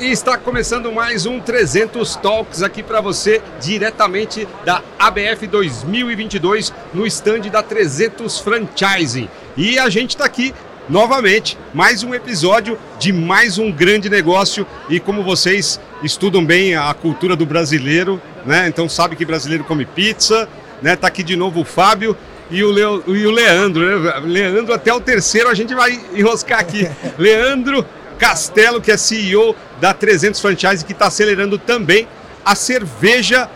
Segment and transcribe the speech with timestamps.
[0.00, 7.04] E está começando mais um 300 Talks aqui para você, diretamente da ABF 2022, no
[7.04, 9.28] stand da 300 Franchising.
[9.56, 10.54] E a gente está aqui
[10.88, 14.64] novamente, mais um episódio de mais um grande negócio.
[14.88, 18.68] E como vocês estudam bem a cultura do brasileiro, né?
[18.68, 20.48] Então sabe que brasileiro come pizza,
[20.80, 20.94] né?
[20.94, 22.16] Tá aqui de novo o Fábio
[22.52, 24.20] e o, Leo, e o Leandro, né?
[24.24, 26.88] Leandro até o terceiro a gente vai enroscar aqui.
[27.18, 27.84] Leandro
[28.18, 32.08] Castelo, que é CEO da 300 Franchise, que está acelerando também
[32.44, 33.48] a cerveja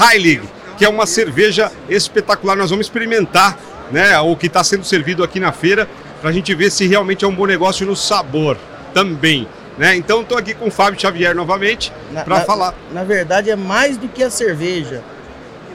[0.00, 0.42] Heilig,
[0.78, 2.56] que é uma cerveja espetacular.
[2.56, 3.58] Nós vamos experimentar
[3.90, 5.88] né, o que está sendo servido aqui na feira,
[6.20, 8.56] para a gente ver se realmente é um bom negócio no sabor
[8.94, 9.46] também.
[9.76, 9.94] Né?
[9.96, 11.92] Então estou aqui com o Fábio Xavier novamente
[12.24, 12.74] para falar.
[12.92, 15.02] Na verdade é mais do que a cerveja.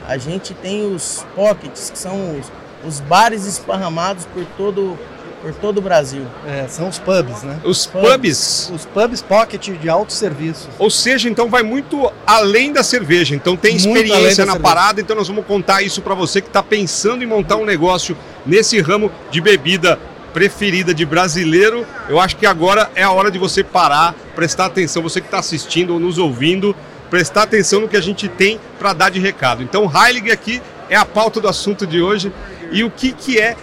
[0.06, 2.52] A gente tem os pockets, que são os,
[2.84, 4.98] os bares esparramados por todo
[5.42, 6.24] por todo o Brasil.
[6.46, 7.60] É, são os pubs, né?
[7.64, 8.70] Os pubs.
[8.72, 10.68] Os pubs pocket de autosserviço.
[10.78, 13.34] Ou seja, então vai muito além da cerveja.
[13.34, 14.60] Então tem muito experiência na cerveja.
[14.60, 18.16] parada, então nós vamos contar isso para você que está pensando em montar um negócio
[18.46, 19.98] nesse ramo de bebida
[20.32, 21.84] preferida de brasileiro.
[22.08, 25.40] Eu acho que agora é a hora de você parar, prestar atenção, você que está
[25.40, 26.74] assistindo ou nos ouvindo,
[27.10, 29.62] prestar atenção no que a gente tem para dar de recado.
[29.62, 32.32] Então, Heilig aqui é a pauta do assunto de hoje.
[32.70, 33.54] E o que, que é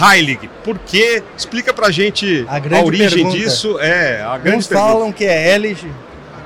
[0.00, 0.48] Heilig.
[0.64, 1.22] Por quê?
[1.36, 3.36] Explica pra gente a, a origem pergunta.
[3.36, 3.78] disso.
[3.80, 5.90] É, a grande Uns falam que é Elige.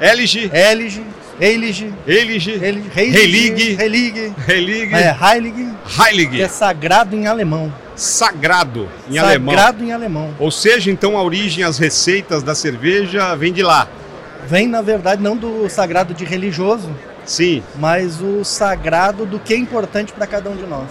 [0.01, 0.51] Elige.
[0.53, 1.05] Elige.
[1.41, 1.93] Elige.
[2.07, 2.57] Elige.
[2.57, 3.75] Relig.
[3.75, 4.35] Relig.
[4.47, 4.95] Relig.
[4.95, 5.69] É, Heilig.
[5.99, 6.31] Heilig.
[6.31, 7.73] Que é sagrado em alemão.
[7.97, 9.55] Sagrado em sagrado alemão.
[9.55, 10.35] Sagrado em alemão.
[10.39, 13.89] Ou seja, então a origem, as receitas da cerveja vem de lá.
[14.47, 16.91] Vem, na verdade, não do sagrado de religioso.
[17.25, 17.63] Sim.
[17.77, 20.89] Mas o sagrado do que é importante para cada um de nós.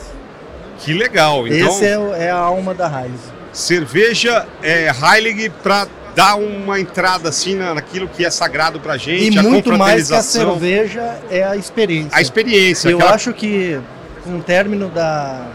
[0.81, 1.47] Que legal.
[1.47, 3.19] Então, Esse é, é a alma da Heilig.
[3.53, 9.37] Cerveja é Heilig para dar uma entrada assim naquilo que é sagrado para gente.
[9.37, 12.17] E muito mais que a cerveja é a experiência.
[12.17, 12.89] A experiência.
[12.89, 13.13] Eu aquela...
[13.13, 13.79] acho que
[14.23, 15.47] com o término da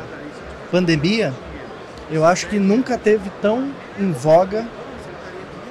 [0.70, 1.34] pandemia,
[2.10, 4.66] eu acho que nunca teve tão em voga.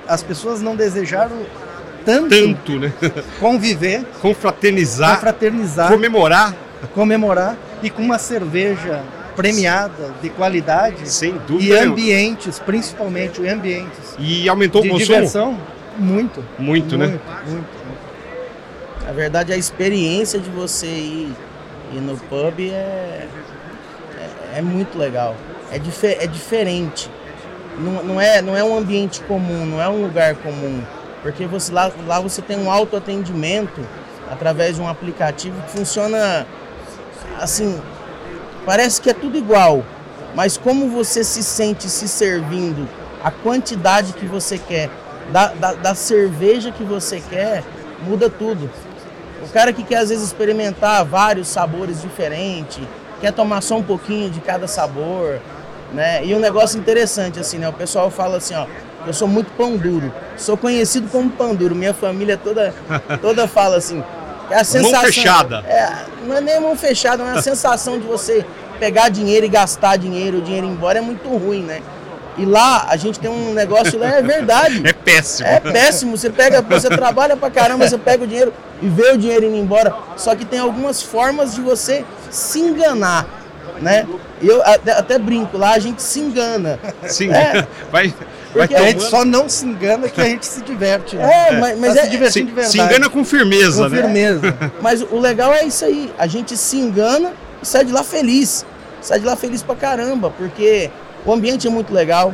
[0.07, 1.37] As pessoas não desejaram
[2.05, 2.93] tanto, tanto né?
[3.39, 6.55] conviver, confraternizar, confraternizar, comemorar,
[6.93, 9.01] comemorar e com uma cerveja
[9.35, 11.09] premiada, de qualidade.
[11.09, 11.75] Sem dúvida.
[11.75, 14.15] E ambientes, principalmente ambientes.
[14.17, 15.05] E aumentou o consumo?
[15.05, 15.57] diversão,
[15.97, 16.43] muito.
[16.57, 17.07] Muito, né?
[17.07, 17.85] Muito, muito.
[19.05, 21.35] Na verdade, a experiência de você ir,
[21.93, 23.27] ir no pub é,
[24.17, 25.35] é, é muito legal.
[25.71, 27.11] É, difer, é diferente.
[27.77, 30.81] Não, não, é, não é um ambiente comum, não é um lugar comum.
[31.21, 33.81] Porque você, lá, lá você tem um autoatendimento
[34.29, 36.47] através de um aplicativo que funciona
[37.39, 37.79] assim
[38.65, 39.83] Parece que é tudo igual,
[40.33, 42.89] mas como você se sente se servindo,
[43.23, 44.89] a quantidade que você quer,
[45.31, 47.63] da, da, da cerveja que você quer,
[48.07, 48.69] muda tudo.
[49.43, 52.79] O cara que quer às vezes experimentar vários sabores diferentes,
[53.21, 55.39] quer tomar só um pouquinho de cada sabor,
[55.93, 56.25] né?
[56.25, 57.69] E um negócio interessante assim, né?
[57.69, 58.65] O pessoal fala assim, ó,
[59.05, 60.11] eu sou muito pão duro.
[60.37, 61.75] Sou conhecido como pão duro.
[61.75, 62.73] Minha família toda
[63.21, 64.03] toda fala assim,
[64.49, 65.63] é a sensação, mão fechada.
[65.67, 68.45] É, não é nem mão fechada, mas é a sensação de você
[68.79, 71.81] pegar dinheiro e gastar dinheiro, o dinheiro ir embora é muito ruim, né?
[72.37, 74.83] E lá a gente tem um negócio lá, é verdade.
[74.85, 75.47] É péssimo.
[75.47, 76.17] É péssimo.
[76.17, 79.55] Você pega, você trabalha pra caramba, você pega o dinheiro e vê o dinheiro indo
[79.55, 79.93] embora.
[80.17, 83.25] Só que tem algumas formas de você se enganar,
[83.81, 84.05] né?
[84.41, 86.79] Eu até, até brinco, lá a gente se engana.
[87.07, 87.65] Sim, é.
[87.91, 88.13] vai,
[88.55, 91.15] porque a gente só não se engana que a gente se diverte.
[91.15, 91.25] Né?
[91.35, 92.71] É, mas, mas tá é, se divertindo se, de verdade.
[92.71, 94.01] Se engana com firmeza, com né?
[94.01, 94.55] firmeza.
[94.81, 96.11] Mas o legal é isso aí.
[96.17, 98.65] A gente se engana e sai de lá feliz.
[99.01, 100.89] Sai de lá feliz pra caramba, porque
[101.25, 102.33] o ambiente é muito legal.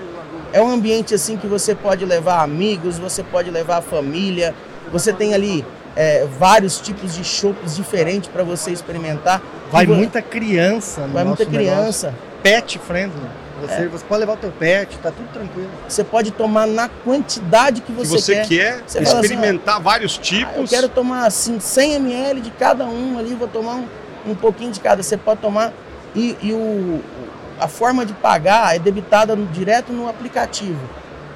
[0.54, 4.54] É um ambiente assim que você pode levar amigos, você pode levar a família.
[4.92, 5.66] Você tem ali
[5.96, 9.42] é, vários tipos de chopes diferentes para você experimentar.
[9.72, 12.08] Vai muita criança, no Vai muita criança.
[12.08, 12.32] Negócio.
[12.44, 13.41] Pet friendly.
[13.62, 13.88] Você, é.
[13.88, 15.70] você pode levar o teu pet, tá tudo tranquilo.
[15.88, 18.48] Você pode tomar na quantidade que você, que você quer.
[18.48, 20.54] quer você experimentar assim, vários tipos.
[20.56, 23.88] Ah, eu quero tomar assim 100 ml de cada um ali, vou tomar um,
[24.28, 25.04] um pouquinho de cada.
[25.04, 25.72] Você pode tomar
[26.16, 27.02] e, e o,
[27.60, 30.82] a forma de pagar é debitada no, direto no aplicativo.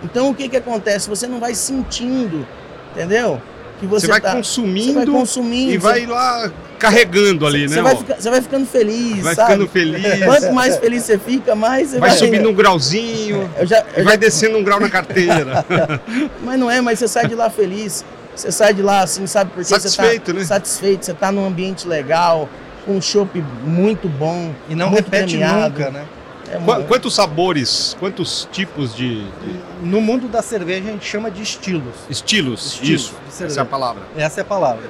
[0.04, 1.08] Então o que que acontece?
[1.10, 2.48] Você não vai sentindo,
[2.92, 3.42] entendeu?
[3.80, 6.50] Que você, você vai, tá, consumindo, você vai consumindo e vai lá
[6.80, 7.82] carregando ali, você né?
[7.82, 9.52] Vai ficar, você vai ficando feliz, vai sabe?
[9.52, 10.20] ficando feliz.
[10.24, 12.10] Quanto mais feliz você fica, mais você vai...
[12.10, 14.20] Vai subindo um grauzinho, eu já, eu vai já...
[14.20, 15.66] descendo um grau na carteira.
[16.42, 18.06] mas não é, mas você sai de lá feliz.
[18.36, 19.52] Você sai de lá assim, sabe?
[19.52, 20.46] Porque satisfeito, você tá né?
[20.46, 22.50] satisfeito, você está num ambiente legal,
[22.86, 24.54] com um chopp muito bom.
[24.70, 25.80] E não muito repete premiado.
[25.80, 26.06] nunca, né?
[26.48, 31.06] É Qu- uma- Quantos sabores, quantos tipos de, de No mundo da cerveja a gente
[31.06, 31.94] chama de estilos.
[32.10, 32.66] estilos?
[32.74, 34.04] Estilos Isso, essa é a palavra.
[34.16, 34.84] Essa é a palavra.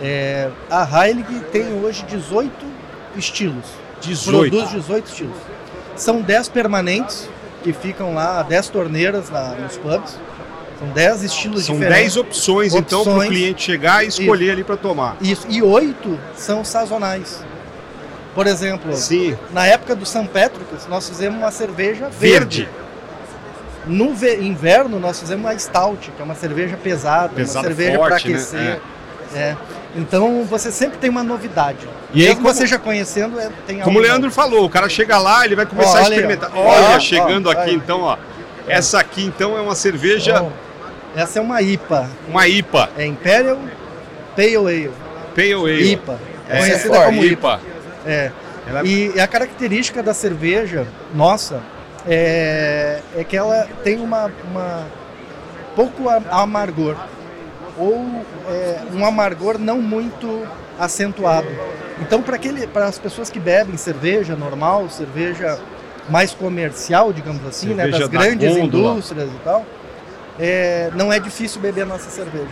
[0.00, 2.52] É, a Heilig tem hoje 18
[3.16, 3.64] estilos.
[4.00, 4.50] 18.
[4.50, 5.36] Produz 18 estilos.
[5.96, 7.28] São 10 permanentes
[7.62, 10.18] que ficam lá, 10 torneiras lá nos pubs.
[10.78, 12.02] São 10 estilos São diferentes.
[12.02, 13.28] 10 opções, então, para o Opções.
[13.30, 15.16] cliente chegar e escolher ali para tomar.
[15.20, 15.46] Isso.
[15.48, 17.42] E 8 são sazonais.
[18.34, 22.62] Por exemplo, Sim, na época do São Patrick's, nós fizemos uma cerveja verde.
[22.64, 22.68] verde.
[23.86, 27.98] No ve- inverno, nós fizemos uma stout, que é uma cerveja pesada, Pesada, uma cerveja
[27.98, 28.16] para né?
[28.16, 28.80] aquecer.
[29.34, 29.56] É.
[29.94, 31.86] Então, você sempre tem uma novidade.
[32.12, 35.18] E aí, como- você já conhecendo, é, tem Como o Leandro falou, o cara chega
[35.18, 36.50] lá, ele vai começar a olha experimentar.
[36.54, 37.74] Olha, Ó, chegando ó, aqui aí.
[37.74, 38.16] então, ó.
[38.66, 40.42] Essa aqui então é uma cerveja.
[40.42, 40.48] Ó,
[41.14, 43.58] essa é uma IPA, uma IPA, é Imperial
[44.34, 44.90] Pale Ale,
[45.36, 45.92] Pale Ale.
[45.92, 47.32] IPA, é conhecida como IPA.
[47.32, 47.60] IPA.
[48.06, 48.30] É.
[48.66, 51.60] Ela- E a característica da cerveja nossa
[52.06, 54.86] é, é que ela tem uma, uma
[55.74, 56.96] pouco amargor
[57.78, 60.46] ou é, um amargor não muito
[60.78, 61.48] acentuado.
[62.00, 65.58] Então para aquele para as pessoas que bebem cerveja normal, cerveja
[66.08, 68.92] mais comercial, digamos assim, né, Cerveja das da grandes gôndola.
[68.92, 69.64] indústrias e tal,
[70.38, 72.48] é, não é difícil beber a nossa cerveja.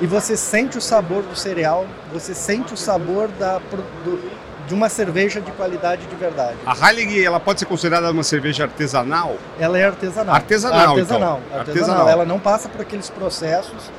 [0.00, 3.58] E você sente o sabor do cereal, você sente o sabor da,
[4.04, 4.30] do-
[4.68, 6.56] de uma cerveja de qualidade de verdade.
[6.66, 9.36] A Heilig, ela pode ser considerada uma cerveja artesanal?
[9.58, 10.34] Ela é artesanal.
[10.34, 11.58] Artesanal, artesanal, então.
[11.58, 11.60] artesanal.
[11.60, 12.08] Artesanal.
[12.08, 13.90] Ela não passa por aqueles processos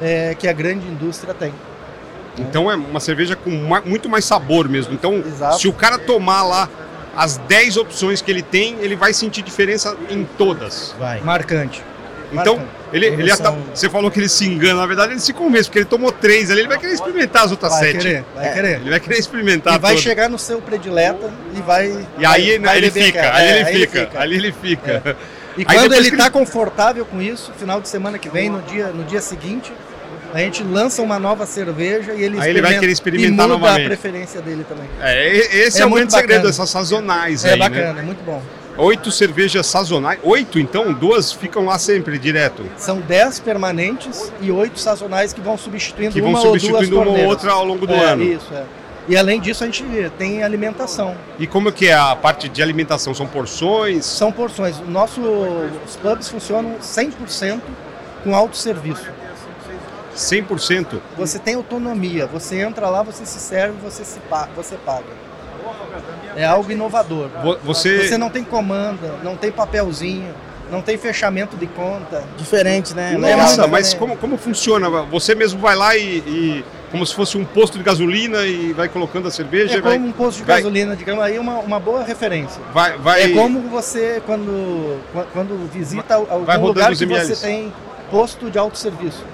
[0.00, 1.52] é, que a grande indústria tem.
[2.38, 3.50] Então é uma cerveja com
[3.84, 4.94] muito mais sabor mesmo.
[4.94, 5.58] Então, Exato.
[5.58, 6.68] se o cara tomar lá
[7.14, 10.94] as 10 opções que ele tem, ele vai sentir diferença em todas.
[10.98, 11.20] Vai.
[11.20, 11.82] Marcante.
[12.32, 12.60] Então,
[12.92, 15.78] ele, ele ata- você falou que ele se engana, na verdade ele se convence, porque
[15.78, 17.98] ele tomou três ali, ele vai querer experimentar as outras vai sete.
[17.98, 18.52] querer, vai É.
[18.52, 18.80] querer.
[18.80, 20.02] Ele vai querer experimentar E vai todas.
[20.04, 22.06] chegar no seu predileta e vai.
[22.18, 23.36] E aí vai, vai ele beber fica, aquela.
[23.36, 25.16] ali É, ele fica, ali ele fica.
[25.56, 28.60] E Aí quando ele está ele- confortável com isso, final de semana que vem, no
[28.62, 29.72] dia, no dia seguinte,
[30.34, 33.58] a gente lança uma nova cerveja e ele, Aí ele vai querer experimentar e muda
[33.60, 33.84] novamente.
[33.84, 34.84] a preferência dele também.
[35.00, 35.34] É,
[35.64, 36.50] esse é, É o grande segredo, bacana.
[36.50, 38.00] essas sazonais É aí, bacana, né?
[38.00, 38.42] é muito bom.
[38.78, 40.18] Oito cervejas sazonais.
[40.22, 40.92] Oito, então?
[40.92, 42.64] Duas ficam lá sempre, direto.
[42.76, 47.00] São 10 permanentes e 8 sazonais que vão substituindo Que vão uma ou duas substituindo
[47.00, 48.22] uma ou outra ao longo do É, ano.
[48.22, 48.64] Isso, é.
[49.08, 49.84] E além disso, a gente
[50.18, 51.16] tem alimentação.
[51.38, 53.14] E como que é a parte de alimentação?
[53.14, 54.04] São porções?
[54.04, 54.78] São porções.
[54.80, 55.20] O nosso,
[55.86, 57.60] os pubs funcionam 100%
[58.24, 59.06] com autosserviço.
[60.16, 61.00] 100%?
[61.16, 62.26] Você tem autonomia.
[62.26, 65.04] Você entra lá, você se serve, você, se pa você paga.
[66.36, 67.28] É algo inovador.
[67.42, 68.06] Vo- Você...
[68.08, 70.32] Você não tem comanda, não tem papelzinho,
[70.70, 72.22] não tem fechamento de conta.
[72.36, 73.12] Diferente, né?
[73.16, 73.68] Nossa, Legal.
[73.68, 73.98] mas né?
[73.98, 74.88] como, como funciona?
[74.88, 78.88] Você mesmo vai lá e, e- Como se fosse um posto de gasolina e vai
[78.88, 79.94] colocando a cerveja É vai...
[79.94, 82.60] como um posto de vai- gasolina, digamos, aí uma, uma boa referência.
[82.72, 83.22] vai, vai...
[83.24, 84.98] É como você, quando,
[85.32, 87.72] quando visita algum lugar que você tem
[88.10, 89.24] posto de autosserviço.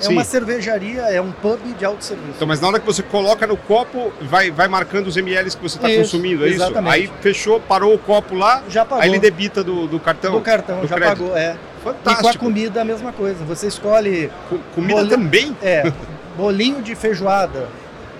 [0.00, 0.12] É Sim.
[0.12, 2.30] uma cervejaria, é um pub de autosserviço.
[2.36, 5.62] Então, mas na hora que você coloca no copo, vai, vai marcando os ml que
[5.62, 6.56] você está Isso, consumindo, é isso?
[6.56, 6.92] exatamente.
[6.94, 9.02] Aí fechou, parou o copo lá, Já pagou.
[9.02, 10.32] aí ele debita do, do cartão.
[10.32, 11.18] do cartão, do já crédito.
[11.22, 11.54] pagou, é.
[11.54, 12.44] E com a Fantástico.
[12.44, 13.44] comida a mesma coisa.
[13.44, 15.56] Você escolhe Com- comida Boli- também?
[15.62, 15.92] É,
[16.36, 17.68] bolinho de feijoada,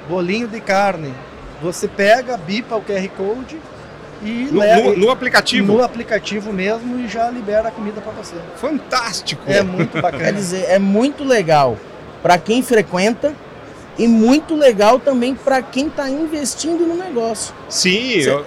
[0.08, 1.12] bolinho de carne.
[1.62, 3.58] Você pega, bipa o QR Code
[4.24, 5.72] e No, leva no- no aplicativo?
[5.72, 8.34] no aplicativo mesmo e já libera a comida para você.
[8.56, 9.42] Fantástico.
[9.46, 10.32] É muito Quer bacana.
[10.32, 11.76] dizer, é muito legal
[12.22, 13.34] para quem frequenta
[13.98, 17.54] e muito legal também para quem está investindo no negócio.
[17.68, 18.44] Sim, Cê, eu-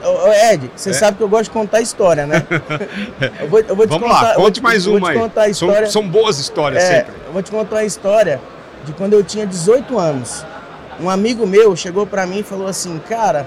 [0.52, 0.94] Ed, você É.
[0.94, 2.44] sabe que eu gosto de contar história, né?
[3.40, 5.13] Eu vou, eu vou te vamos contar, lá, conte te- mais eu vou uma te
[5.13, 5.20] aí.
[5.20, 5.90] contar a São, história.
[5.90, 7.13] são boas histórias É, sempre.
[7.28, 8.42] eu vou te contar uma história
[8.84, 10.44] de quando eu tinha 18 anos.
[11.00, 13.46] Um amigo meu chegou pra mim e falou assim: Cara,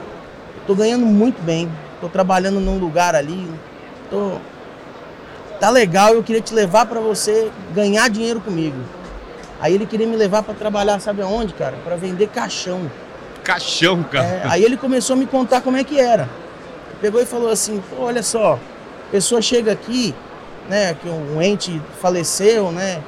[0.57, 1.69] eu tô ganhando muito bem,
[2.01, 3.49] tô trabalhando num lugar ali,
[4.11, 4.39] tô.
[5.59, 8.79] Tá legal, eu queria te levar pra você ganhar dinheiro comigo.
[9.61, 11.77] Aí ele queria me levar pra trabalhar, sabe aonde, cara?
[11.85, 12.91] Pra vender caixão.
[13.45, 14.25] Caixão, cara.
[14.25, 16.29] É, aí ele começou a me contar como é que era.
[17.01, 18.55] Pegou e falou assim, Pô, olha só,
[19.09, 20.15] a pessoa chega aqui,
[20.69, 23.03] né, que um ente faleceu, né,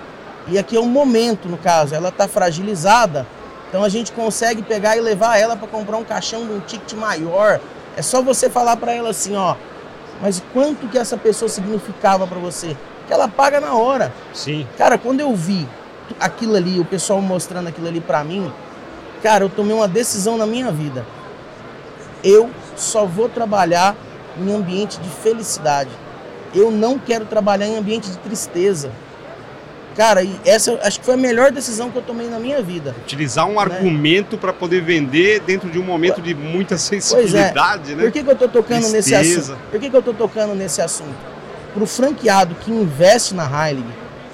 [0.49, 3.27] e aqui é um momento, no caso, ela está fragilizada,
[3.69, 6.93] então a gente consegue pegar e levar ela para comprar um caixão de um ticket
[6.95, 7.61] maior.
[7.97, 9.55] É só você falar para ela assim, ó,
[10.21, 12.77] mas quanto que essa pessoa significava para você?
[13.07, 14.13] Que ela paga na hora.
[14.33, 14.67] Sim.
[14.79, 15.69] Cara, quando eu vi
[16.21, 18.53] aquilo ali, o pessoal mostrando aquilo ali pra mim,
[19.23, 21.05] cara, eu tomei uma decisão na minha vida.
[22.23, 23.97] Eu só vou trabalhar
[24.39, 25.91] em ambiente de felicidade.
[26.55, 28.93] Eu não quero trabalhar em ambiente de tristeza.
[29.97, 32.95] Cara, e essa acho que foi a melhor decisão que eu tomei na minha vida.
[33.03, 33.53] Utilizar Né?
[33.55, 38.05] um argumento para poder vender dentro de um momento de muita sensibilidade, né?
[38.05, 39.53] Por que, que eu tô tocando nesse Tristeza.
[39.53, 39.71] assunto?
[39.71, 41.15] Por que, que eu tô tocando nesse assunto?
[41.75, 43.89] Pro franqueado que investe na Heilig,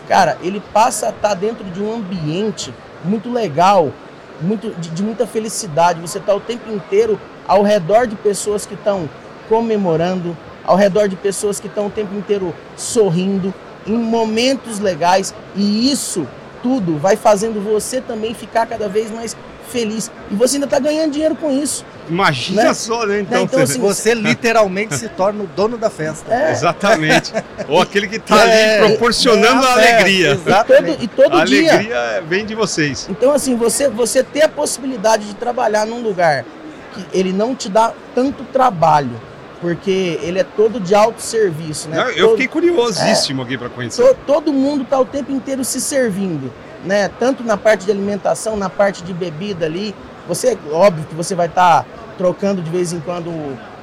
[0.08, 2.72] cara, ele passa a estar dentro de um ambiente
[3.04, 3.92] muito legal,
[4.40, 6.00] muito, de, de muita felicidade.
[6.00, 9.08] Você tá o tempo inteiro ao redor de pessoas que estão
[9.48, 13.54] comemorando, ao redor de pessoas que estão o tempo inteiro sorrindo,
[13.88, 16.26] em momentos legais, e isso
[16.62, 19.36] tudo vai fazendo você também ficar cada vez mais
[19.70, 20.10] feliz.
[20.30, 21.84] E você ainda tá ganhando dinheiro com isso.
[22.08, 22.74] Imagina Né?
[22.74, 23.20] só, né?
[23.20, 26.32] Então, Né, então, assim, Você literalmente se torna o dono da festa.
[26.34, 27.32] É, Exatamente.
[27.68, 30.28] Ou aquele que está É, ali proporcionando é a a festa, alegria.
[30.28, 30.96] E Exatamente.
[30.96, 31.72] todo, e todo a dia.
[31.74, 33.06] alegria vem de vocês.
[33.10, 36.46] Então, assim, você, você ter a possibilidade de trabalhar num lugar
[36.94, 39.10] que ele não te dá tanto trabalho,
[39.60, 41.96] porque ele é todo de autosserviço, né?
[41.96, 44.02] Não, eu Todo- fiquei curiosíssimo aqui para conhecer.
[44.02, 46.52] to- todo mundo tá o tempo inteiro se servindo,
[46.84, 47.10] né?
[47.18, 49.94] Tanto na parte de alimentação, na parte de bebida ali.
[50.28, 51.84] Você, óbvio que você vai estar
[52.16, 53.30] trocando de vez em quando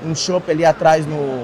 [0.05, 1.43] um chopp ali atrás no,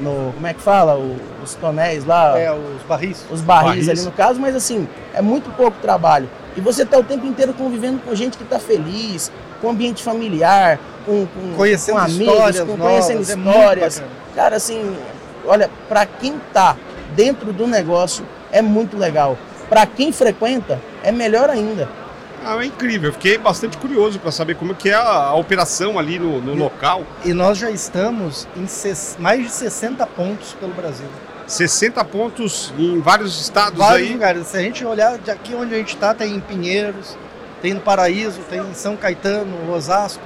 [0.00, 0.32] no.
[0.34, 0.96] Como é que fala?
[0.96, 2.38] O- os tonéis lá.
[2.38, 3.24] É, os barris.
[3.30, 3.88] os barris, Barris.
[3.88, 6.28] ali no caso, mas assim, é muito pouco trabalho.
[6.56, 9.32] E você tá o tempo inteiro convivendo com gente que tá feliz,
[9.62, 13.94] com ambiente familiar, com, com, Conhecendo com amigos, histórias com, novas, conhecendo é histórias.
[14.00, 14.12] bacana.
[14.34, 14.96] Cara, assim,
[15.46, 16.76] olha, para quem tá
[17.16, 19.38] dentro do negócio é muito legal.
[19.70, 21.88] Para quem frequenta é melhor ainda.
[22.44, 23.10] Ah, é incrível.
[23.10, 26.54] Eu fiquei bastante curioso para saber como que é a, a operação ali no, no
[26.54, 27.04] local.
[27.24, 31.06] E nós já estamos em ses- mais de 60 pontos pelo Brasil.
[31.46, 34.12] 60 pontos em vários estados Vários aí.
[34.12, 34.46] lugares.
[34.48, 37.16] Se a gente olhar de aqui onde a gente está, tem em Pinheiros,
[37.62, 40.22] tem no Paraíso, tem em São Caetano, Osasco.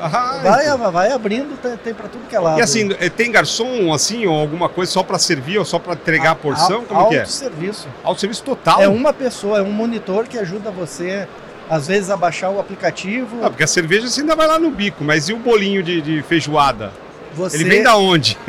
[0.00, 2.58] Ah, Vai, vai abrindo, tem, tem para tudo que é lado.
[2.58, 5.92] E assim, eh, tem garçom assim ou alguma coisa só para servir ou só para
[5.92, 6.86] entregar a porção?
[6.86, 7.26] Como que é?
[7.26, 7.86] serviço.
[8.02, 8.80] Ao serviço total?
[8.80, 11.28] É uma pessoa, é um monitor que ajuda você,
[11.68, 13.44] às vezes, a baixar o aplicativo.
[13.44, 16.00] Ah, porque a cerveja você ainda vai lá no bico, mas e o bolinho de,
[16.00, 16.92] de feijoada?
[17.34, 18.38] Você, Ele vem da onde?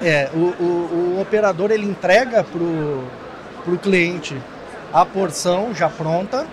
[0.00, 3.04] É, o, o, o operador ele entrega pro,
[3.64, 4.36] pro cliente
[4.92, 6.44] a porção já pronta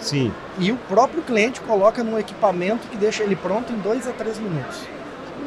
[0.00, 0.32] Sim.
[0.58, 4.38] e o próprio cliente coloca num equipamento que deixa ele pronto em dois a três
[4.38, 4.78] minutos.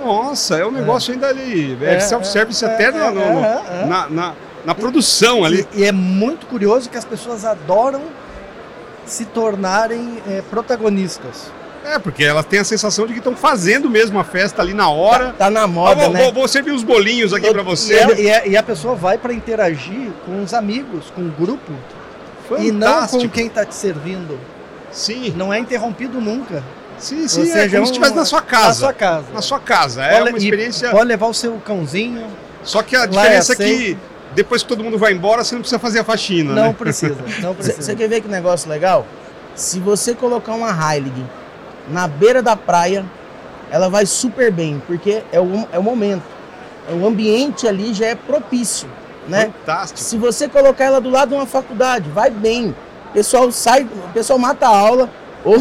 [0.04, 1.78] Nossa, é um negócio ainda ali.
[1.82, 3.86] É, É, self-service é, até é, no- no- é, é, é.
[3.86, 4.34] Na, na,
[4.66, 5.68] na produção ali.
[5.74, 8.02] E, e é muito curioso que as pessoas adoram
[9.06, 11.52] se tornarem é, protagonistas.
[11.84, 14.88] É, porque elas têm a sensação de que estão fazendo mesmo a festa ali na
[14.90, 15.28] hora.
[15.38, 16.24] Tá, tá na Ah, moda, vou, né?
[16.24, 17.96] vou- vou servir os bolinhos aqui E, você.
[18.22, 21.72] e a, e a pessoa vai para interagir com os amigos, com o grupo,
[22.60, 23.30] e não com Fantástico.
[23.34, 24.40] quem está te servindo.
[24.92, 26.62] Sim, Não é interrompido nunca.
[26.98, 27.40] sim, sim.
[27.42, 28.80] Ou é seja, como um- se estivesse na sua Na casa.
[28.80, 29.26] sua casa.
[29.34, 30.04] Na sua casa.
[30.04, 30.90] É Pode- uma experiência.
[30.92, 32.26] Pode levar o seu cãozinho.
[32.64, 34.00] Só que a é diferença é que aceito.
[34.36, 36.76] depois que todo mundo vai embora, você não precisa fazer a faxina, Não né?
[36.78, 37.16] precisa.
[37.42, 37.96] Não Você precisa.
[37.96, 39.06] quer ver que negócio legal?
[39.56, 41.26] Se você colocar uma Heilig
[41.90, 43.06] na beira da praia,
[43.72, 46.24] ela vai super bem, porque é o, é o momento.
[47.02, 48.88] O ambiente ali já é propício,
[49.28, 49.52] né?
[49.66, 50.00] Fantástico.
[50.00, 52.76] Se você colocar ela do lado de uma faculdade, vai bem.
[53.10, 55.10] O pessoal sai, o pessoal mata a aula,
[55.44, 55.56] ou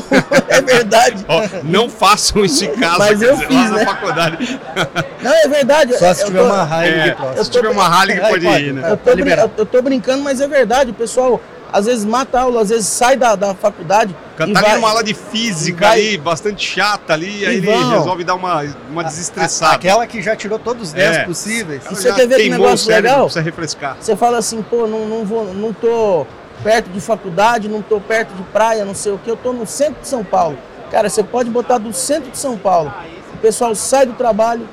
[0.49, 1.25] é verdade.
[1.29, 3.85] Ó, não façam isso em casa, Mas eu fiz, lá né?
[3.85, 4.61] na faculdade.
[5.23, 5.97] Não, é verdade.
[5.99, 7.45] Só se eu tiver tô- uma raiva É, de próximo.
[7.45, 8.83] se tiver uma rally que Aí pode pode, ir, né?
[8.89, 8.93] é.
[8.93, 9.53] Eu tô, Tá brin- liberado.
[9.57, 10.91] eu tô brincando, mas é verdade.
[10.91, 11.41] O pessoal
[11.73, 14.15] às vezes mata a aula, às vezes sai da, da faculdade.
[14.37, 17.57] Tá e ali vai- numa aula de física vai- ali, bastante chata ali, aí E
[17.59, 17.91] ele vão.
[17.91, 19.75] resolve dar uma, uma A- desestressada.
[19.75, 21.25] Aquela que já tirou todos os 10 É.
[21.25, 21.85] possíveis.
[21.87, 23.25] Ela você quer ver que negócio o cérebro, legal?
[23.25, 23.97] Precisa refrescar.
[24.01, 26.27] Você fala assim, pô, não, não vou, não tô
[26.63, 29.67] perto de faculdade, não tô perto de praia, não sei o que, eu tô no
[29.67, 30.59] centro de São Paulo.
[30.91, 32.93] Cara, você pode botar do centro de São Paulo.
[33.35, 34.69] O pessoal sai do trabalho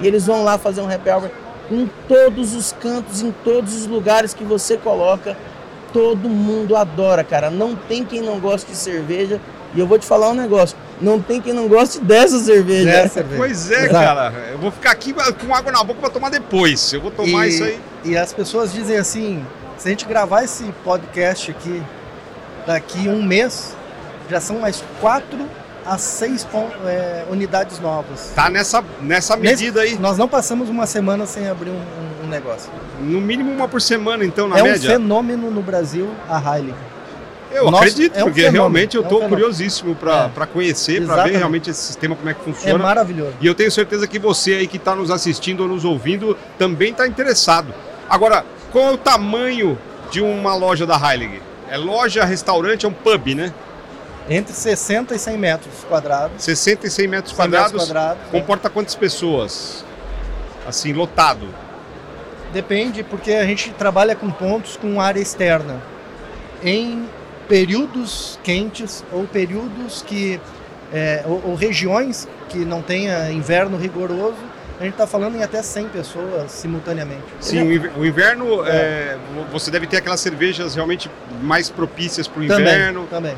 [0.00, 1.30] e eles vão lá fazer um happy hour
[1.70, 5.36] em todos os cantos, em todos os lugares que você coloca.
[5.92, 7.50] Todo mundo adora, cara.
[7.50, 9.40] Não tem quem não goste de cerveja.
[9.74, 12.90] E eu vou te falar um negócio: não tem quem não goste dessa cerveja.
[12.90, 13.38] Dez cervejas.
[13.38, 13.92] Pois é, Exato.
[14.04, 14.32] cara.
[14.52, 16.92] Eu vou ficar aqui com água na boca pra tomar depois.
[16.92, 17.80] Eu vou tomar E- isso aí.
[18.04, 19.44] E as pessoas dizem assim:
[19.78, 21.82] se a gente gravar esse podcast aqui
[22.66, 23.74] daqui um mês,
[24.28, 25.38] já são mais quatro
[25.86, 26.46] a seis
[26.86, 28.32] é, unidades novas.
[28.34, 29.98] Tá nessa, nessa Nesse- medida aí.
[29.98, 32.70] Nós não passamos uma semana sem abrir um- um negócio.
[33.00, 34.90] No mínimo uma por semana, então, na é um média.
[34.90, 36.74] fenômeno no Brasil a Heilig.
[37.52, 40.46] Eu Nossa, acredito, é um porque fenômeno, realmente eu é um curiosíssimo pra É.
[40.46, 42.78] conhecer, pra ver realmente esse sistema, como é que É funciona.
[42.78, 43.34] maravilhoso.
[43.40, 46.92] E eu tenho certeza que você aí que está nos assistindo ou nos ouvindo também
[46.92, 47.74] está interessado.
[48.08, 49.76] Agora, qual é o tamanho
[50.12, 51.42] de uma loja da Heilig?
[51.68, 53.52] É loja, restaurante, é um pub, né?
[54.28, 56.40] Entre 60 e 100 metros quadrados.
[56.42, 57.88] 60 e 100 metros 100 metros quadrados.
[57.88, 58.22] quadrados.
[58.30, 59.84] Comporta quantas pessoas?
[60.66, 61.48] Assim, lotado.
[62.52, 65.80] Depende, porque a gente trabalha com pontos com área externa.
[66.62, 67.08] em
[67.48, 70.40] períodos quentes ou períodos que
[70.92, 74.36] é, ou, ou, regiões que não tenha inverno rigoroso,
[74.78, 77.22] a gente está falando em até 100 pessoas simultaneamente.
[77.40, 77.62] Sim,
[77.96, 78.70] o inverno, é.
[78.70, 79.18] É,
[79.52, 81.10] você deve ter aquelas cervejas realmente
[81.42, 83.06] mais propícias para o inverno.
[83.10, 83.36] Também.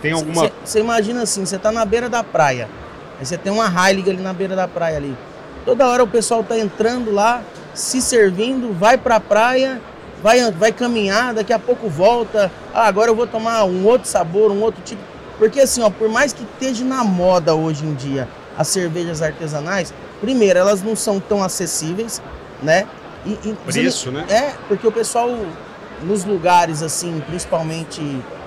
[0.00, 0.50] Tem alguma.
[0.64, 2.68] Você imagina assim, você está na beira da praia,
[3.18, 5.16] aí você tem uma Heilig ali na beira da praia ali.
[5.64, 7.42] Toda hora o pessoal está entrando lá,
[7.78, 9.80] se servindo, vai para a praia,
[10.22, 12.50] vai, vai caminhar, daqui a pouco volta.
[12.74, 15.00] Ah, agora eu vou tomar um outro sabor, um outro tipo.
[15.38, 19.94] Porque assim, ó, por mais que esteja na moda hoje em dia as cervejas artesanais,
[20.20, 22.20] primeiro, elas não são tão acessíveis,
[22.60, 22.84] né?
[23.24, 24.26] E, e Preço, né?
[24.28, 25.30] É, porque o pessoal
[26.02, 28.00] nos lugares assim, principalmente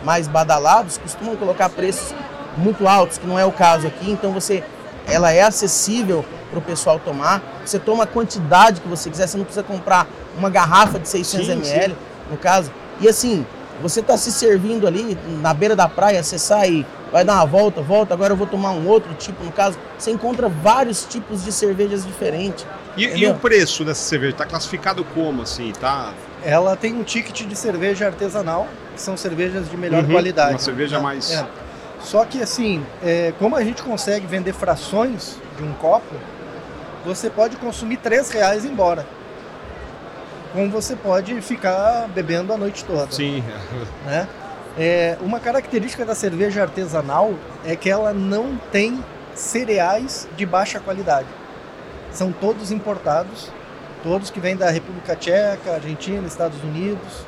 [0.03, 2.13] mais badalados, costumam colocar preços
[2.57, 4.11] muito altos, que não é o caso aqui.
[4.11, 4.61] Então você,
[5.07, 7.41] ela é acessível para o pessoal tomar.
[7.65, 11.45] Você toma a quantidade que você quiser, você não precisa comprar uma garrafa de 600
[11.45, 11.97] sim, ml, sim.
[12.29, 12.71] no caso.
[12.99, 13.45] E assim,
[13.81, 17.81] você está se servindo ali na beira da praia, você sai, vai dar uma volta,
[17.81, 21.51] volta, agora eu vou tomar um outro tipo, no caso, você encontra vários tipos de
[21.51, 22.65] cervejas diferentes.
[22.95, 26.13] E, e o preço dessa cerveja está classificado como assim, tá?
[26.43, 30.53] Ela tem um ticket de cerveja artesanal, que são cervejas de melhor uhum, qualidade.
[30.53, 31.01] Uma cerveja tá?
[31.01, 31.31] mais.
[31.31, 31.45] É.
[32.01, 36.15] Só que assim, é, como a gente consegue vender frações de um copo,
[37.05, 39.05] você pode consumir três reais embora
[40.51, 43.11] como você pode ficar bebendo a noite toda.
[43.11, 43.43] Sim.
[44.05, 44.27] Né?
[44.77, 47.33] É, uma característica da cerveja artesanal
[47.65, 49.03] é que ela não tem
[49.33, 51.27] cereais de baixa qualidade.
[52.11, 53.49] São todos importados,
[54.03, 57.25] todos que vêm da República Tcheca, Argentina, Estados Unidos,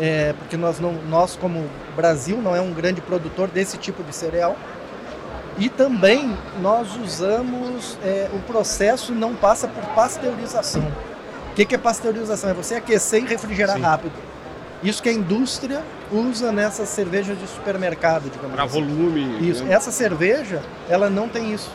[0.00, 4.14] é, porque nós, não, nós, como Brasil, não é um grande produtor desse tipo de
[4.14, 4.56] cereal.
[5.58, 10.82] E também nós usamos, é, o processo não passa por pasteurização.
[11.50, 12.50] O que, que é pasteurização?
[12.50, 13.82] É você aquecer e refrigerar Sim.
[13.82, 14.12] rápido.
[14.82, 18.80] Isso que a indústria usa nessas cervejas de supermercado, digamos Para assim.
[18.80, 19.48] volume.
[19.48, 19.64] Isso.
[19.64, 19.72] Né?
[19.72, 21.70] Essa cerveja, ela não tem isso.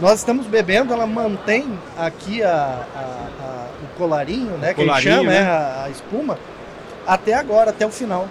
[0.00, 3.00] Nós estamos bebendo, ela mantém aqui a, a,
[3.42, 4.72] a o colarinho, né?
[4.72, 5.36] O que colarinho, chama, né?
[5.36, 6.38] É a, a, espuma,
[7.06, 8.28] até agora, até o final.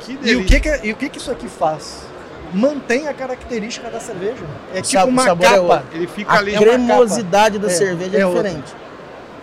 [0.00, 0.32] Que delícia.
[0.32, 2.06] E o que, que, e o que, que isso aqui faz?
[2.52, 4.44] Mantém a característica da cerveja.
[4.74, 5.84] É o tipo uma é capa.
[5.92, 6.54] É Ele fica a ali.
[6.54, 8.56] A cremosidade da é, cerveja é, é diferente.
[8.56, 8.82] Outra.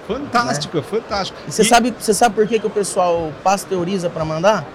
[0.08, 0.84] Fantástico, né?
[0.84, 1.39] fantástico.
[1.48, 1.65] Você, e...
[1.65, 4.65] sabe, você sabe por que, que o pessoal pasteuriza para mandar?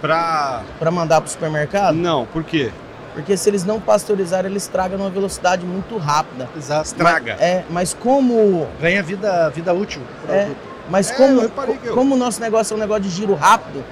[0.00, 1.94] Para Para mandar para o supermercado?
[1.94, 2.70] Não, por quê?
[3.14, 6.48] Porque se eles não pasteurizarem, eles estragam numa velocidade muito rápida.
[6.56, 6.86] Exato.
[6.86, 7.32] Estraga.
[7.34, 8.66] Mas, é, mas como.
[8.80, 10.02] Ganha vida, vida útil.
[10.28, 10.50] É,
[10.90, 11.48] mas é, como,
[11.94, 13.84] como o nosso negócio é um negócio de giro rápido,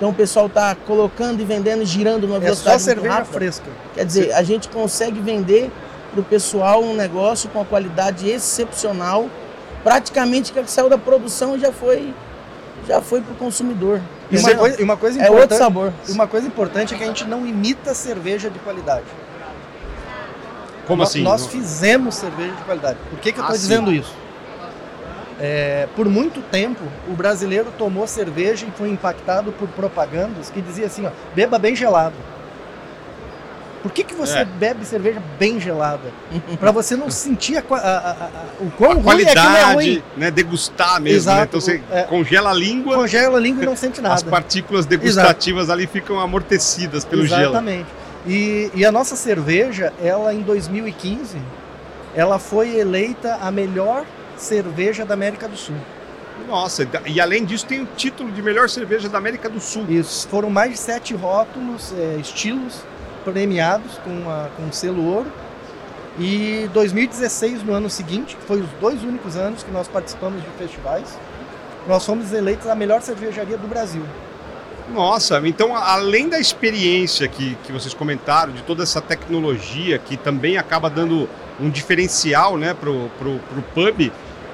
[0.00, 3.32] então o pessoal está colocando e vendendo, girando numa velocidade é só cerveja rápida.
[3.34, 3.66] fresca.
[3.94, 4.32] Quer dizer, Sim.
[4.32, 5.70] a gente consegue vender
[6.10, 9.28] para o pessoal um negócio com uma qualidade excepcional
[9.84, 12.14] praticamente que saiu da produção já foi
[12.88, 14.00] já foi para o consumidor.
[14.30, 15.92] E uma, coisa, uma coisa é outro sabor.
[16.08, 19.04] Uma coisa importante é que a gente não imita cerveja de qualidade.
[20.86, 21.22] Como assim?
[21.22, 22.98] Nós fizemos cerveja de qualidade.
[23.10, 24.14] Por que, que eu estou ah, dizendo isso?
[25.40, 30.84] É, por muito tempo, o brasileiro tomou cerveja e foi impactado por propagandas que dizia
[30.84, 32.14] assim, ó, beba bem gelado.
[33.82, 34.44] Por que, que você é.
[34.44, 36.12] bebe cerveja bem gelada?
[36.58, 40.02] para você não sentir a, a, a, o quão ruim qualidade, é ruim.
[40.14, 40.30] né?
[40.30, 41.32] Degustar mesmo.
[41.32, 41.44] Né?
[41.44, 42.96] Então você é, congela a língua.
[42.96, 44.16] Congela a língua e não sente nada.
[44.16, 45.72] As partículas degustativas Exato.
[45.72, 47.40] ali ficam amortecidas pelo Exatamente.
[47.40, 47.54] gelo.
[47.54, 47.86] Exatamente.
[48.26, 51.38] E, e a nossa cerveja, ela em 2015,
[52.14, 54.04] ela foi eleita a melhor
[54.40, 55.76] cerveja da América do Sul.
[56.46, 59.84] Nossa, e além disso tem o título de melhor cerveja da América do Sul.
[59.88, 62.82] Isso, foram mais de sete rótulos, é, estilos
[63.24, 65.30] premiados com, a, com o selo ouro.
[66.18, 70.48] E 2016, no ano seguinte, que foi os dois únicos anos que nós participamos de
[70.58, 71.16] festivais,
[71.86, 74.02] nós fomos eleitos a melhor cervejaria do Brasil.
[74.92, 80.58] Nossa, então além da experiência que, que vocês comentaram, de toda essa tecnologia que também
[80.58, 81.28] acaba dando
[81.60, 83.40] um diferencial né, pro, pro
[83.72, 84.10] pub,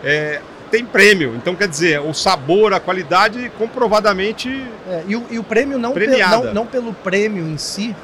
[0.06, 0.40] é,
[0.70, 1.34] tem prêmio.
[1.34, 4.48] Então, quer dizer, o sabor, a qualidade, comprovadamente.
[4.88, 7.94] É, e, o, e, o, prêmio não, pe, não, não, pelo prêmio em si,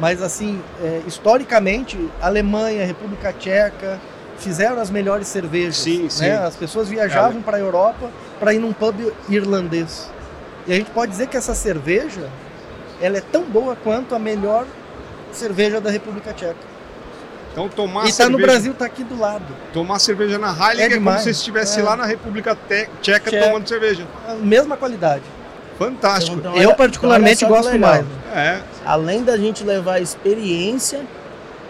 [0.00, 4.00] mas, assim, é, historicamente, Alemanha, República Tcheca
[4.36, 5.76] fizeram as melhores cervejas.
[5.76, 6.10] Sim, né?
[6.10, 6.30] sim.
[6.30, 10.10] As pessoas viajavam para a Europa para ir num pub irlandês.
[10.66, 12.28] E a gente pode dizer que essa cerveja
[13.00, 14.66] ela é tão boa quanto a melhor
[15.30, 16.73] cerveja da República Tcheca.
[17.54, 19.44] Então tomar e está no Brasil, está aqui do lado.
[19.72, 21.82] Tomar cerveja na Heineken é, é como se estivesse é.
[21.84, 24.04] lá na República Tcheca, Tcheca tomando cerveja.
[24.26, 25.22] A mesma qualidade.
[25.78, 26.36] Fantástico.
[26.36, 28.04] Então, eu particularmente gosto mais.
[28.34, 28.60] É.
[28.84, 31.00] Além da gente levar experiência,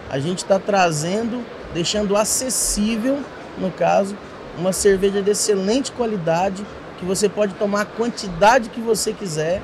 [0.09, 3.19] a gente está trazendo, deixando acessível,
[3.57, 4.17] no caso,
[4.57, 6.65] uma cerveja de excelente qualidade
[6.97, 9.61] que você pode tomar a quantidade que você quiser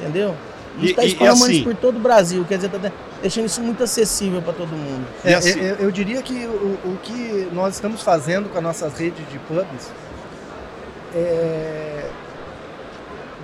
[0.00, 0.34] Entendeu?
[0.78, 2.92] E está e- e esparramando assim- isso por todo o Brasil, quer dizer, tá de-
[3.22, 5.06] deixando isso muito acessível para todo mundo.
[5.24, 8.88] É, assim- eu, eu diria que o, o que nós estamos fazendo com a nossa
[8.88, 9.90] rede de pubs
[11.14, 12.10] é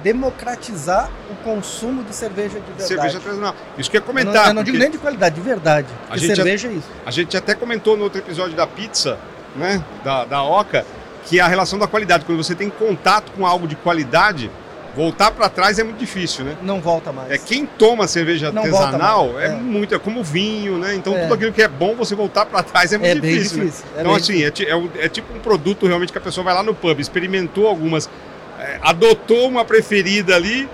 [0.02, 2.88] democratizar o consumo de cerveja de verdade.
[2.88, 3.54] Cerveja artesanal.
[3.76, 4.48] Isso que eu ia eu não, comentar.
[4.48, 5.88] eu não digo nem de qualidade, de verdade.
[6.08, 6.88] A gente cerveja é isso.
[7.04, 9.18] A gente até comentou no outro episódio da pizza,
[9.54, 9.84] né?
[10.02, 10.86] Da, da Oca,
[11.26, 12.24] que é a relação da qualidade.
[12.24, 14.50] Quando você tem contato com algo de qualidade,
[14.96, 16.56] voltar para trás é muito difícil, né?
[16.62, 17.30] Não volta mais.
[17.30, 19.48] É quem toma cerveja Não artesanal é, é.
[19.50, 20.94] muito, é como vinho, né?
[20.94, 21.22] Então É.
[21.22, 23.58] tudo aquilo que é bom você voltar para trás é muito É bem difícil.
[23.58, 23.64] né?
[23.66, 23.86] difícil.
[23.96, 26.44] é Então, assim, é, ti- é um- é tipo um produto realmente que a pessoa
[26.44, 28.10] vai lá no pub, experimentou algumas,
[28.58, 30.68] é, adotou uma preferida ali,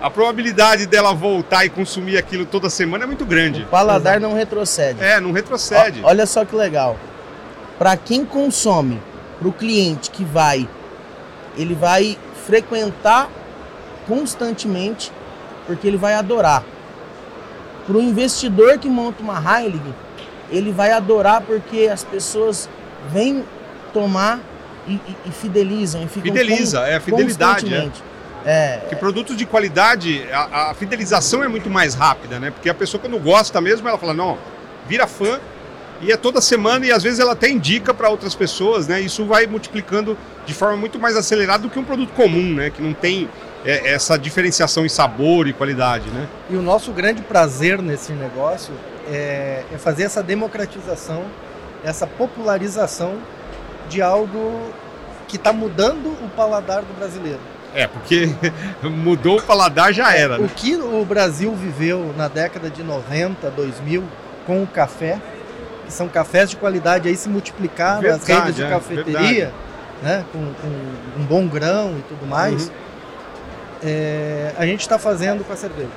[0.00, 3.62] a probabilidade dela voltar e consumir aquilo toda semana é muito grande.
[3.62, 5.02] O paladar não retrocede.
[5.02, 6.00] É, não retrocede.
[6.02, 6.98] Ó, olha só que legal.
[7.78, 9.00] Para quem consome,
[9.38, 10.68] para o cliente que vai,
[11.56, 13.28] ele vai frequentar
[14.06, 15.12] constantemente,
[15.66, 16.62] porque ele vai adorar.
[17.86, 19.94] Para o investidor que monta uma Heineken,
[20.50, 22.68] ele vai adorar porque as pessoas
[23.10, 23.44] vêm
[23.92, 24.40] tomar
[24.86, 26.02] e, e- e fidelizam.
[26.02, 27.72] E ficam Fideliza, é a fidelidade.
[27.72, 27.90] É.
[28.48, 32.52] É, Que produtos de qualidade, a, a fidelização é muito mais rápida, né?
[32.52, 34.38] Porque a pessoa quando gosta mesmo, ela fala, não,
[34.88, 35.40] vira fã
[36.00, 39.00] e é toda semana e às vezes ela até indica para outras pessoas, né?
[39.00, 42.70] Isso vai multiplicando de forma muito mais acelerada do que um produto comum, né?
[42.70, 43.28] Que não tem
[43.66, 46.26] essa diferenciação em sabor e qualidade, né?
[46.48, 48.72] E o nosso grande prazer nesse negócio
[49.08, 51.24] é, é fazer essa democratização,
[51.84, 53.16] essa popularização
[53.88, 54.70] de algo
[55.28, 57.40] que está mudando o paladar do brasileiro.
[57.74, 58.30] É, porque
[58.82, 60.50] mudou o paladar já era, O né?
[60.54, 64.04] que o Brasil viveu na década de 90, 2000
[64.46, 65.20] com o café,
[65.84, 69.52] que são cafés de qualidade, aí se multiplicaram as Verdade, redes de é, cafeteria,
[70.02, 72.85] né, com, com um bom grão e tudo mais, Uhum.
[73.82, 75.88] É, a gente está fazendo com a cerveja.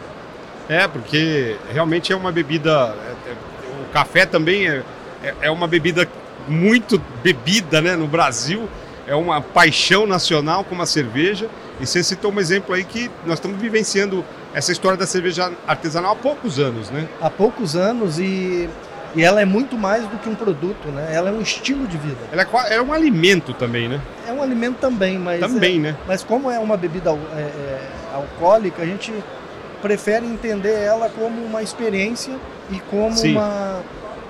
[0.68, 2.96] É, porque realmente é uma bebida.
[3.28, 3.50] é- é-
[3.82, 4.84] o café também é,
[5.24, 6.08] é, é uma bebida
[6.48, 8.70] muito bebida né, no Brasil.
[9.08, 11.50] É uma paixão nacional como a cerveja.
[11.80, 16.12] E você citou um exemplo aí que nós estamos vivenciando essa história da cerveja artesanal
[16.12, 17.08] há poucos anos, né?
[17.22, 18.70] Há poucos anos e,
[19.16, 21.10] e ela é muito mais do que um produto, né?
[21.14, 22.18] Ela é um estilo de vida.
[22.32, 24.00] Ela é, é um alimento também, né?
[24.28, 25.96] É um alimento também, mas também, né?
[26.08, 27.80] Mas como é uma bebida é, é,
[28.14, 29.14] alcoólica, a gente
[29.82, 32.34] prefere entender ela como uma experiência
[32.70, 33.32] e como Sim.
[33.34, 33.82] uma,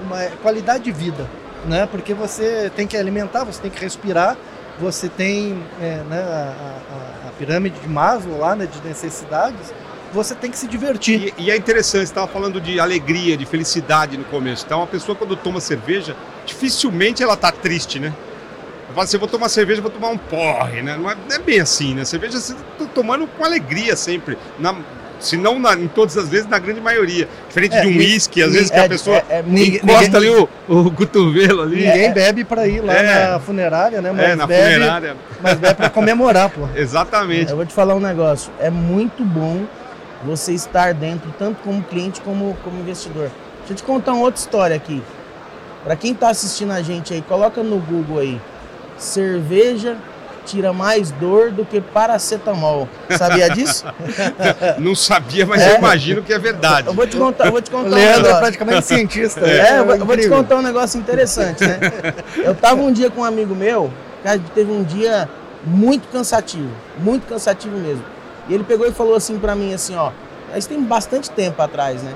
[0.05, 1.25] uma qualidade de vida,
[1.65, 1.87] né?
[1.91, 4.37] Porque você tem que alimentar, você tem que respirar,
[4.79, 6.53] você tem é, né, a,
[7.25, 9.73] a- a pirâmide de Maslow lá, né, de necessidades,
[10.13, 11.33] você tem que se divertir.
[11.37, 14.65] E, e é interessante, você estava falando de alegria, de felicidade no começo.
[14.65, 18.13] Então, uma pessoa quando toma cerveja, dificilmente ela tá triste, né?
[18.87, 20.97] Eu falo assim, eu vou tomar cerveja, vou tomar um porre, né?
[20.97, 22.03] Não é, não é bem assim, né?
[22.05, 24.35] Cerveja você tá tomando com alegria sempre.
[24.57, 24.75] Na,
[25.19, 27.27] se não na- em todas as vezes, na grande maioria.
[27.49, 30.29] Diferente É, de um uísque, às vezes que é- a pessoa é- é- encosta ali
[30.29, 31.85] o, o cotovelo ali.
[31.85, 33.31] Ninguém bebe para ir lá É.
[33.31, 34.11] na funerária, né?
[34.11, 35.17] Mas É, na bebe, funerária.
[35.41, 36.67] Mas bebe para comemorar, pô.
[36.73, 37.51] Exatamente.
[37.51, 38.51] Eu vou te falar um negócio.
[38.59, 39.65] É muito bom
[40.23, 43.29] você estar dentro, tanto como cliente como como investidor.
[43.59, 45.01] Deixa eu te contar uma outra história aqui.
[45.83, 48.41] Para quem tá assistindo a gente aí, coloca no Google aí.
[48.97, 49.95] Cerveja
[50.45, 52.87] tira mais dor do que paracetamol.
[53.17, 53.85] Sabia disso?
[54.79, 55.73] Não sabia, mas É.
[55.73, 56.87] eu imagino que é verdade.
[56.87, 58.39] Eu vou te contar, eu vou te O contar um Leandro é negócio.
[58.39, 59.39] praticamente cientista.
[59.41, 61.79] É, eu vou, eu vou te contar um negócio interessante, né?
[62.37, 63.91] Eu tava um dia com um amigo meu,
[64.23, 65.29] cara, teve um dia
[65.63, 68.03] muito cansativo, muito cansativo mesmo.
[68.49, 70.11] E ele pegou e falou assim pra mim, assim, ó,
[70.55, 72.13] isso tem bastante tempo atrás, né?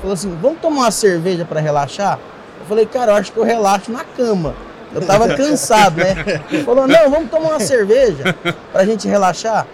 [0.00, 2.18] Falou assim, vamos tomar uma cerveja pra relaxar?
[2.60, 4.54] Eu falei, cara, eu acho que eu relaxo na cama.
[4.94, 6.42] Eu tava cansado, né?
[6.50, 8.36] Ele falou, não, vamos tomar uma cerveja
[8.70, 9.66] pra gente relaxar.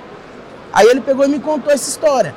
[0.72, 2.34] Aí ele pegou e me contou essa história.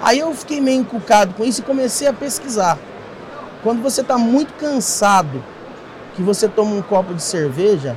[0.00, 2.78] Aí eu fiquei meio encucado com isso e comecei a pesquisar.
[3.62, 5.42] Quando você está muito cansado,
[6.14, 7.96] que você toma um copo de cerveja,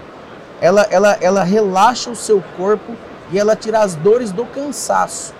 [0.59, 2.95] ela, ela, ela relaxa o seu corpo
[3.31, 5.33] e ela tira as dores do cansaço.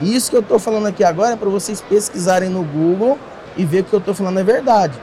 [0.00, 3.18] E isso que eu estou falando aqui agora é para vocês pesquisarem no Google
[3.56, 4.98] e ver que o que eu estou falando é verdade.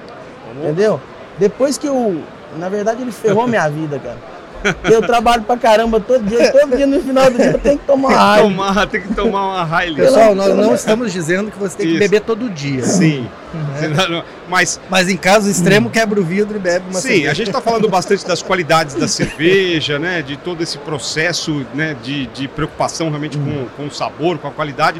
[0.55, 0.99] Entendeu?
[1.37, 2.23] Depois que eu.
[2.57, 4.17] Na verdade, ele ferrou minha vida, cara.
[4.83, 7.85] Eu trabalho pra caramba todo dia, todo dia no final do dia eu tenho que
[7.85, 9.95] tomar Tem que tomar, tem que tomar uma Hiley.
[10.05, 11.99] Pessoal, nós não estamos dizendo que você tem que Isso.
[11.99, 12.83] beber todo dia.
[12.83, 13.27] Sim.
[13.53, 14.23] né?
[14.47, 17.31] Mas Mas em caso extremo, quebra o vidro e bebe uma Sim, cerveja.
[17.31, 20.21] a gente está falando bastante das qualidades da cerveja, né?
[20.21, 24.51] De todo esse processo né, de, de preocupação realmente com, com o sabor, com a
[24.51, 24.99] qualidade,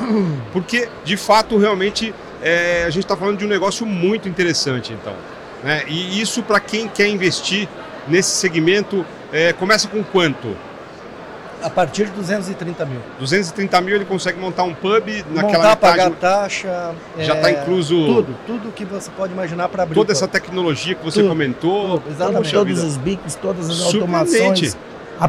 [0.52, 5.14] porque de fato realmente é, a gente está falando de um negócio muito interessante, então.
[5.64, 5.84] Né?
[5.88, 7.68] E isso para quem quer investir
[8.08, 10.56] nesse segmento é, começa com quanto?
[11.62, 13.02] A partir de 230 mil.
[13.20, 15.80] 230 mil ele consegue montar um pub naquela Montar, metade.
[15.98, 16.92] pagar taxa.
[17.18, 19.96] Já é, tá incluso- Tudo, tudo que você pode imaginar para abrir.
[19.96, 22.00] Toda essa tecnologia que você Tudo, comentou.
[22.00, 22.38] tudo, exatamente.
[22.44, 24.78] Poxa todos os bicos, todas as automações,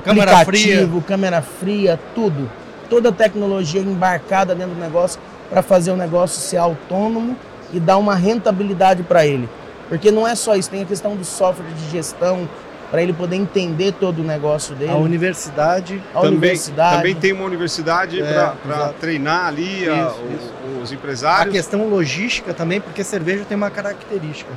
[0.04, 2.48] Câmera aplicativo, câmera fria, tudo.
[2.88, 7.36] Toda a tecnologia embarcada dentro do negócio para fazer o negócio ser autônomo
[7.72, 9.48] e dar uma rentabilidade para ele.
[9.88, 12.48] Porque não é só isso, tem a questão do software de gestão,
[12.90, 14.90] para ele poder entender todo o negócio dele.
[14.92, 16.02] A universidade.
[16.10, 16.96] a também, universidade.
[16.96, 20.52] também tem uma universidade É, para treinar ali a- Isso, o- isso.
[20.82, 21.54] os A empresários.
[21.54, 24.50] questão logística também, porque cerveja tem uma característica.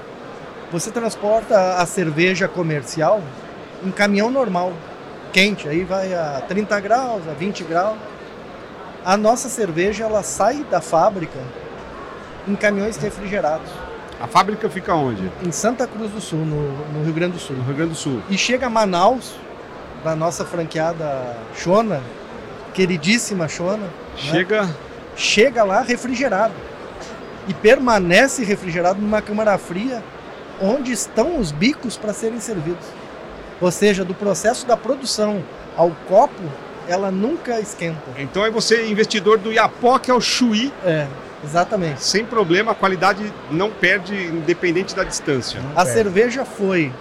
[0.72, 3.22] Você transporta a cerveja comercial
[3.86, 4.74] em caminhão normal,
[5.32, 7.98] quente, aí vai a 30 graus, a 20 graus.
[9.06, 11.38] A nossa cerveja ela sai da fábrica
[12.48, 13.70] em caminhões refrigerados,
[14.24, 15.30] A fábrica fica onde?
[15.46, 17.58] em Santa Cruz do Sul, no, no Rio Grande do Sul.
[17.58, 18.22] No Rio Grande do Sul.
[18.30, 19.36] E chega a Manaus,
[20.02, 22.02] da nossa franqueada Shona,
[22.74, 24.70] queridíssima Shona, Chega.
[25.16, 26.54] chega lá refrigerado
[27.50, 30.02] e permanece refrigerado numa câmara fria
[30.62, 32.86] onde estão os bicos para serem servidos.
[33.60, 35.44] Ou seja, do processo da produção
[35.76, 36.42] ao copo,
[36.88, 38.02] ela nunca esquenta.
[38.18, 41.08] Então aí você é investidor do Iapoque ao Chuí, É,
[41.44, 42.04] exatamente.
[42.04, 45.60] sem problema, a qualidade não perde, independente da distância.
[45.76, 45.86] A É.
[45.86, 46.92] cerveja foi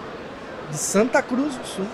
[0.71, 1.87] de Santa Cruz do Sul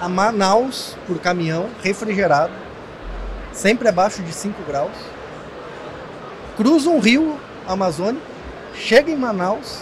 [0.00, 2.52] a Manaus por caminhão, refrigerado,
[3.52, 4.92] sempre abaixo de 5 graus.
[6.56, 8.24] Cruza um rio amazônico,
[8.74, 9.80] chega em Manaus,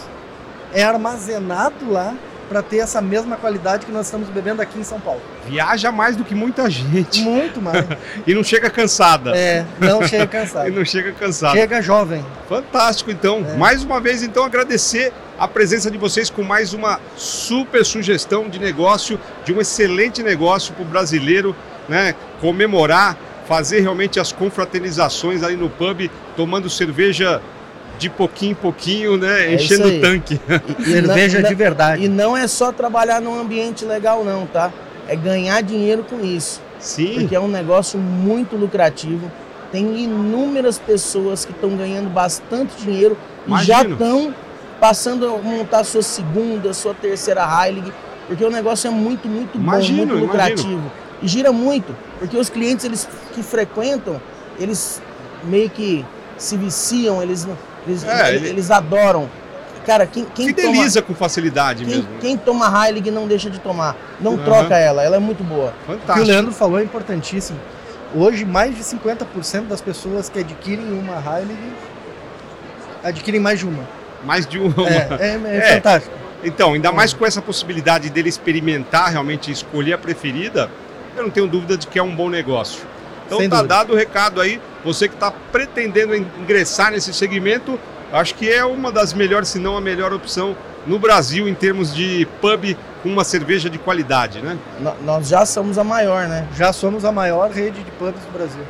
[0.73, 2.13] é armazenado lá
[2.47, 5.21] para ter essa mesma qualidade que nós estamos bebendo aqui em São Paulo.
[5.47, 7.85] Viaja mais do que muita gente Muito mais.
[8.25, 9.35] e não chega cansada.
[9.35, 10.71] É, não chega E cansado.
[10.71, 11.57] não chega cansada.
[11.57, 12.25] Chega jovem.
[12.47, 13.45] Fantástico, então.
[13.47, 13.57] É.
[13.57, 18.59] Mais uma vez, então, agradecer a presença de vocês com mais uma super sugestão de
[18.59, 21.55] negócio, de um excelente negócio para o brasileiro,
[21.89, 22.15] né?
[22.39, 27.41] Comemorar, fazer realmente as confraternizações ali no pub, tomando cerveja
[27.97, 29.47] de pouquinho em pouquinho, né?
[29.47, 30.39] É Enchendo o tanque.
[30.79, 32.03] E- Cerveja de verdade.
[32.03, 34.71] E não é só trabalhar num ambiente legal, não, tá?
[35.07, 36.61] É ganhar dinheiro com isso.
[36.79, 37.15] Sim.
[37.19, 39.31] Porque é um negócio muito lucrativo.
[39.71, 43.93] Tem inúmeras pessoas que estão ganhando bastante dinheiro e já Imagino.
[43.93, 44.35] estão
[44.79, 47.91] passando a montar sua segunda, sua terceira Heilig,
[48.27, 50.51] porque o negócio é muito, muito Imagino, bom, muito imagino.
[50.61, 50.91] lucrativo.
[51.21, 54.21] E gira muito, porque os clientes eles que frequentam,
[54.59, 55.01] eles
[55.43, 56.05] meio que
[56.37, 57.47] se viciam, eles,
[57.87, 59.29] eles, É, eles, ele- eles adoram.
[59.85, 62.09] Cara, quem, quem toma, Fideliza com facilidade quem, mesmo.
[62.19, 63.95] quem toma Heilig não deixa de tomar.
[64.19, 64.43] Não Aham.
[64.43, 65.73] troca ela, ela é muito boa.
[65.83, 66.27] O que o Fantástico.
[66.27, 67.59] Leandro falou é importantíssimo.
[68.15, 71.57] Hoje, mais de 50% das pessoas que adquirem uma Heilig
[73.03, 73.83] adquirem mais de uma.
[74.23, 74.87] Mais de uma.
[74.89, 75.73] É, é, é É.
[75.75, 76.15] fantástico.
[76.43, 80.69] Então, ainda mais com essa possibilidade dele experimentar, realmente escolher a preferida,
[81.15, 82.81] eu não tenho dúvida de que é um bom negócio.
[83.25, 83.75] Então Sem tá dúvida.
[83.75, 87.79] dado o recado aí, você que está pretendendo in- ingressar nesse segmento,
[88.13, 91.93] acho que é uma das melhores, se não a melhor opção no Brasil em termos
[91.93, 94.57] de pub com uma cerveja de qualidade, né?
[94.79, 96.47] No- Nós já somos a maior, né?
[96.55, 98.61] Já somos a maior rede de pubs do Brasil.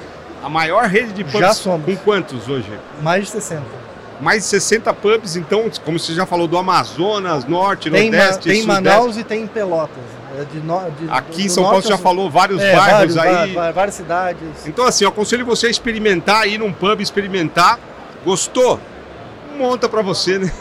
[0.42, 1.86] A maior rede de pubs Já somos.
[1.86, 2.72] com quantos hoje?
[3.02, 3.64] Mais de 60.
[4.22, 8.44] Mais de 60 pubs, então, como você já falou, do Amazonas, Norte, Tem, Ma- Nordeste,
[8.48, 8.68] tem Sudeste.
[8.84, 10.04] Manaus e tem Pelotas.
[10.38, 13.18] É de no- de- Aqui em São Paulo você já falou vários É, bairros vários,
[13.18, 13.54] aí.
[13.54, 14.68] va- várias cidades.
[14.68, 17.80] Então, assim, eu aconselho você a experimentar, ir num pub, experimentar.
[18.26, 18.80] Gostou?
[19.56, 20.52] Monta pra você, né?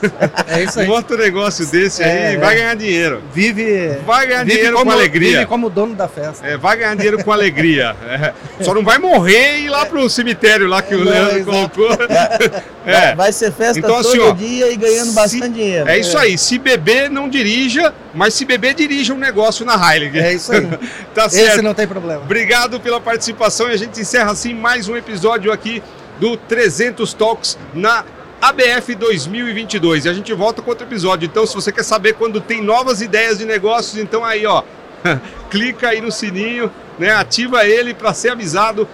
[0.47, 0.87] É isso aí.
[0.87, 2.39] Monta um negócio desse É, aí, é.
[2.39, 3.23] vai ganhar dinheiro.
[3.33, 5.31] Vive, Vai ganhar vive dinheiro como, com alegria.
[5.31, 6.47] Vive como dono da festa.
[6.47, 7.95] É, vai ganhar dinheiro com alegria.
[8.07, 8.33] É.
[8.65, 11.51] Só não vai morrer e ir lá pro cemitério lá que o Não, Leandro exato.
[11.71, 11.89] colocou.
[12.85, 15.89] Vai, É, vai ser festa Então, todo assim, ó, dia e ganhando se- bastante dinheiro.
[15.89, 16.37] é isso aí.
[16.37, 20.19] Se beber, não dirija, mas se beber, dirija um negócio na Heilig.
[20.19, 20.69] É isso aí.
[21.15, 21.53] tá certo.
[21.55, 22.21] Esse não tem problema.
[22.21, 25.83] Obrigado pela participação e a gente encerra assim mais um episódio aqui
[26.21, 28.05] do 300 Talks na
[28.49, 30.05] ABF 2022.
[30.05, 31.27] E a gente volta com outro episódio.
[31.27, 34.63] Então, se você quer saber quando tem novas ideias de negócios, então aí, ó,
[35.51, 37.13] clica aí no sininho, né?
[37.13, 38.87] Ativa ele para ser avisado.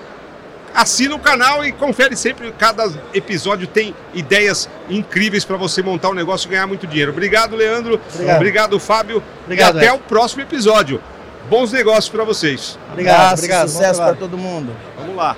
[0.72, 6.14] Assina o canal e confere sempre, cada episódio tem ideias incríveis para você montar um
[6.14, 7.10] negócio e ganhar muito dinheiro.
[7.10, 8.00] Obrigado, Leandro.
[8.14, 8.36] Obrigado.
[8.36, 9.20] Obrigado Fábio.
[9.42, 9.96] Obrigado, e até Ed.
[9.96, 11.02] o próximo episódio.
[11.48, 12.78] Bons negócios para vocês.
[12.92, 13.68] Obrigado, Abraço, obrigado.
[13.68, 14.72] Sucesso para todo mundo.
[14.96, 15.36] Vamos lá.